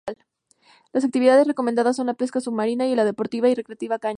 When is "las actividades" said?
0.93-1.45